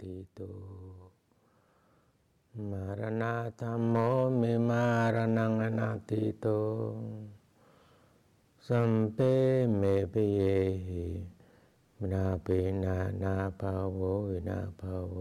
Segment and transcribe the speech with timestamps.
[0.00, 0.40] ตีโต
[2.70, 3.94] มรณธัมโม
[4.40, 6.46] มหิ มรณังอนตีโต
[8.66, 9.18] สัพเพหิ
[9.76, 10.40] เม ปิเย
[10.86, 11.06] หิ
[11.98, 12.46] มนาเปหิ
[12.84, 13.98] นานาภาโว
[14.28, 15.16] วินาภาโว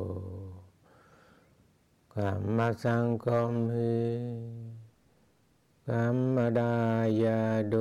[2.13, 4.01] กัมมัสสโกมหิ
[5.87, 6.75] กัมมทา
[7.23, 7.75] ยาโท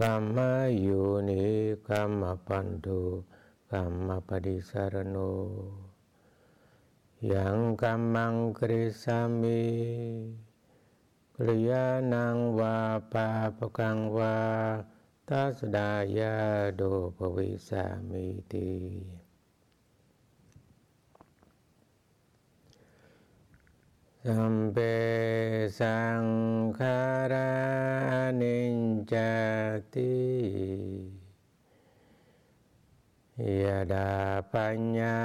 [0.00, 0.38] กรรม
[0.84, 1.44] ยุนิ
[1.88, 2.88] กรรมปันโด
[3.72, 5.16] กรรมปฏิสารโน
[7.32, 9.64] ยังกรรมังกริสามิ
[11.36, 12.78] กริยานังวา
[13.12, 14.36] ปาปกังวา
[15.28, 16.36] ตัสดายา
[16.76, 16.82] โด
[17.16, 18.72] ภวิสามิติ
[24.24, 24.76] สัมเป
[25.78, 26.24] สัง
[26.78, 26.98] ขา
[27.32, 27.52] รา
[28.40, 28.76] นิจ
[29.12, 29.14] จ
[29.94, 30.16] ติ
[33.62, 34.10] ยดา
[34.52, 35.18] ปัญญา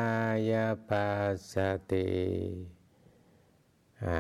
[0.49, 0.51] ย
[0.89, 1.55] ปัสส
[1.91, 2.09] ติ
[4.03, 4.20] อั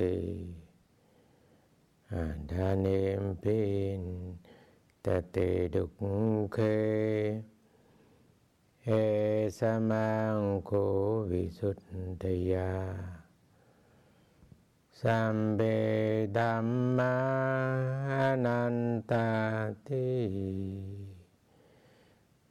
[2.50, 3.60] ตานิมปิ
[4.00, 4.02] น
[5.04, 5.36] ตเต
[5.74, 5.92] ดุก
[6.52, 6.56] เค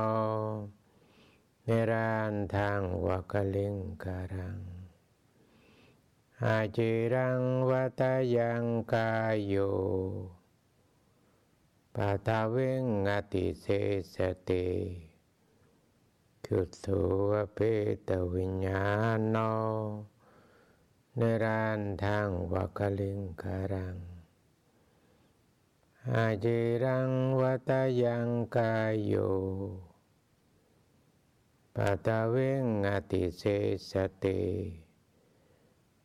[1.63, 4.59] เนรันทางวักลิงการัง
[6.43, 8.01] อาจิรังวัต
[8.35, 8.63] ยัง
[8.93, 9.55] กายโย
[11.95, 13.65] ปัตเวงอติเส
[14.13, 14.15] ส
[14.51, 14.67] ติ
[16.55, 17.59] จุดตัวเพ
[18.09, 18.87] ตวิญญา
[19.17, 19.19] ณ
[21.17, 23.97] เนรันทางวักลิงการัง
[26.11, 27.71] อาจิรังวัต
[28.03, 29.13] ยังกายโย
[31.75, 33.43] ปัตเวงอติเส
[33.89, 33.93] ส
[34.23, 34.43] ติ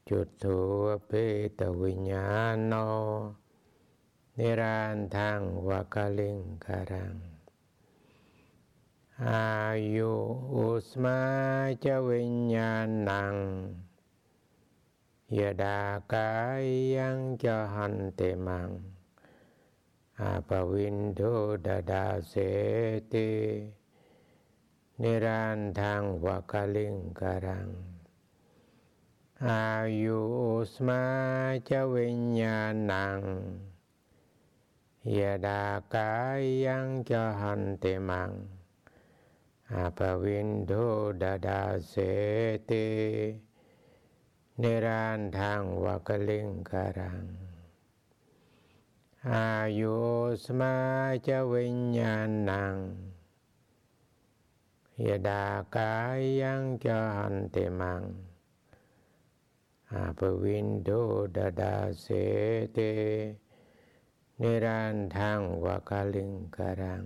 [0.09, 0.61] จุดถู
[1.07, 1.13] เป
[1.59, 2.31] ตวิญญา
[2.73, 2.75] ณ
[4.39, 7.38] นิรันทางวากลิงการัง
[9.27, 9.53] อา
[9.95, 10.13] ยุ
[10.55, 11.21] อุสมา
[11.85, 13.35] จวิญญาณัง
[15.39, 15.81] ยดา
[16.13, 16.63] กาย
[16.97, 17.17] ยัง
[39.99, 40.73] ปวินโด
[41.23, 41.95] ดาดาเส
[42.71, 42.89] ติ
[44.63, 47.25] นิรันทางวากลิงการัง
[49.33, 49.99] อายุ
[50.43, 50.77] สมา
[51.27, 52.77] จวิญญาณัง
[55.07, 55.45] ยดา
[55.77, 58.03] กายยังจะหันเตมัง
[59.93, 60.91] อาปวินโด
[61.37, 62.07] ดาดาเส
[62.77, 62.93] ติ
[64.41, 67.05] นิรันทางวากลิงการัง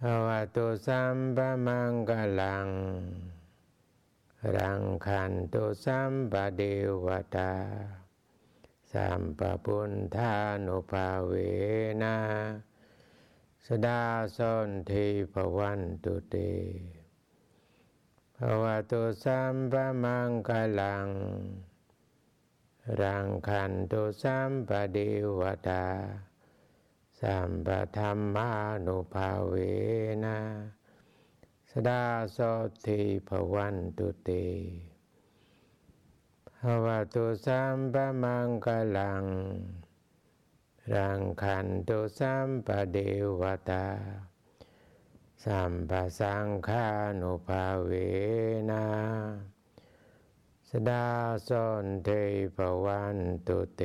[0.00, 2.68] ภาวะตุสัมปะมังกลัง
[4.56, 6.62] รังคันตุสัมปะเด
[7.04, 7.06] ว
[7.36, 7.52] ตา
[8.92, 10.34] สัมปะปุนธา
[10.66, 11.32] นุภาเว
[12.02, 12.16] นะ
[13.66, 14.04] สดา
[14.36, 16.36] สนทิภวันตุเต
[18.36, 20.50] ภาวะตุสัมปะมังก
[20.80, 21.08] ลัง
[23.00, 24.98] รังคันตุสัมปะเด
[25.40, 25.84] วตา
[27.20, 28.50] สัมปธรรมา
[28.86, 29.54] นุภาเว
[30.24, 30.38] นะ
[31.70, 32.04] สดา
[32.36, 34.30] สดทิภวันตุเต
[36.60, 38.68] ภวตุสัมปมังก
[38.98, 39.24] ลัง
[40.94, 42.98] รังคันตุสัมปเด
[43.40, 43.86] วตา
[45.44, 46.86] สัมปสังฆา
[47.20, 47.90] นุภาเว
[48.70, 48.84] นะ
[50.68, 51.06] สดา
[51.48, 51.50] ส
[51.82, 52.08] นเท
[52.56, 53.16] ภวัน
[53.46, 53.82] ตุเต